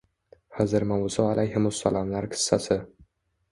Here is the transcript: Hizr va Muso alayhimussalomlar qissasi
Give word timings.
Hizr 0.59 0.85
va 0.91 0.97
Muso 1.01 1.27
alayhimussalomlar 1.35 2.29
qissasi 2.35 2.81